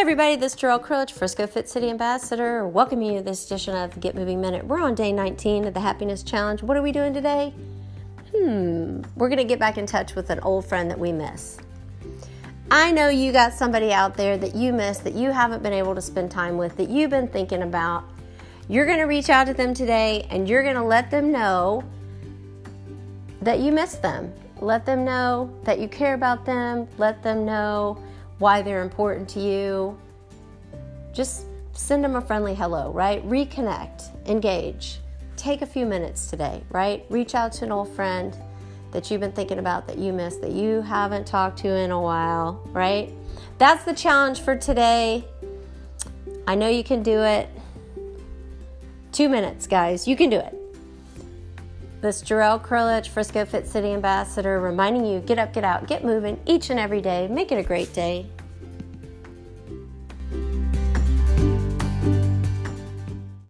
Everybody, 0.00 0.34
this 0.36 0.54
is 0.54 0.58
Jarrell 0.58 0.82
Krulich, 0.82 1.10
Frisco 1.10 1.46
Fit 1.46 1.68
City 1.68 1.90
Ambassador. 1.90 2.66
Welcome 2.66 3.02
you 3.02 3.18
to 3.18 3.22
this 3.22 3.44
edition 3.44 3.76
of 3.76 4.00
Get 4.00 4.14
Moving 4.14 4.40
Minute. 4.40 4.66
We're 4.66 4.80
on 4.80 4.94
day 4.94 5.12
19 5.12 5.66
of 5.66 5.74
the 5.74 5.80
Happiness 5.80 6.22
Challenge. 6.22 6.62
What 6.62 6.78
are 6.78 6.82
we 6.82 6.90
doing 6.90 7.12
today? 7.12 7.52
Hmm, 8.34 9.02
we're 9.14 9.28
going 9.28 9.36
to 9.36 9.44
get 9.44 9.58
back 9.58 9.76
in 9.76 9.84
touch 9.84 10.14
with 10.14 10.30
an 10.30 10.40
old 10.40 10.64
friend 10.64 10.90
that 10.90 10.98
we 10.98 11.12
miss. 11.12 11.58
I 12.70 12.90
know 12.92 13.10
you 13.10 13.30
got 13.30 13.52
somebody 13.52 13.92
out 13.92 14.14
there 14.16 14.38
that 14.38 14.54
you 14.54 14.72
miss 14.72 15.00
that 15.00 15.12
you 15.12 15.32
haven't 15.32 15.62
been 15.62 15.74
able 15.74 15.94
to 15.94 16.00
spend 16.00 16.30
time 16.30 16.56
with, 16.56 16.78
that 16.78 16.88
you've 16.88 17.10
been 17.10 17.28
thinking 17.28 17.60
about. 17.60 18.04
You're 18.70 18.86
going 18.86 19.00
to 19.00 19.04
reach 19.04 19.28
out 19.28 19.48
to 19.48 19.54
them 19.54 19.74
today 19.74 20.26
and 20.30 20.48
you're 20.48 20.62
going 20.62 20.76
to 20.76 20.82
let 20.82 21.10
them 21.10 21.30
know 21.30 21.84
that 23.42 23.58
you 23.58 23.70
miss 23.70 23.96
them. 23.96 24.32
Let 24.62 24.86
them 24.86 25.04
know 25.04 25.54
that 25.64 25.78
you 25.78 25.88
care 25.88 26.14
about 26.14 26.46
them. 26.46 26.88
Let 26.96 27.22
them 27.22 27.44
know 27.44 28.02
why 28.40 28.62
they're 28.62 28.82
important 28.82 29.28
to 29.28 29.40
you. 29.40 29.96
Just 31.12 31.46
send 31.72 32.02
them 32.02 32.16
a 32.16 32.20
friendly 32.20 32.54
hello, 32.54 32.90
right? 32.90 33.26
Reconnect, 33.28 34.26
engage. 34.26 34.98
Take 35.36 35.62
a 35.62 35.66
few 35.66 35.86
minutes 35.86 36.28
today, 36.28 36.62
right? 36.70 37.06
Reach 37.08 37.34
out 37.34 37.52
to 37.52 37.64
an 37.64 37.72
old 37.72 37.88
friend 37.94 38.36
that 38.92 39.10
you've 39.10 39.20
been 39.20 39.32
thinking 39.32 39.58
about 39.58 39.86
that 39.86 39.98
you 39.98 40.12
miss, 40.12 40.36
that 40.36 40.50
you 40.50 40.82
haven't 40.82 41.26
talked 41.26 41.58
to 41.60 41.68
in 41.68 41.90
a 41.90 42.00
while, 42.00 42.60
right? 42.72 43.12
That's 43.58 43.84
the 43.84 43.94
challenge 43.94 44.40
for 44.40 44.56
today. 44.56 45.24
I 46.46 46.54
know 46.54 46.68
you 46.68 46.82
can 46.82 47.02
do 47.02 47.22
it. 47.22 47.48
Two 49.12 49.28
minutes, 49.28 49.66
guys. 49.66 50.08
You 50.08 50.16
can 50.16 50.30
do 50.30 50.38
it. 50.38 50.56
This 52.00 52.22
Jarrell 52.22 52.60
Krulich, 52.60 53.08
Frisco 53.08 53.44
Fit 53.44 53.66
City 53.66 53.92
Ambassador, 53.92 54.58
reminding 54.60 55.04
you 55.04 55.20
get 55.20 55.38
up, 55.38 55.52
get 55.52 55.64
out, 55.64 55.86
get 55.86 56.02
moving 56.02 56.40
each 56.46 56.70
and 56.70 56.80
every 56.80 57.02
day. 57.02 57.28
Make 57.28 57.52
it 57.52 57.56
a 57.56 57.62
great 57.62 57.92
day. 57.92 58.26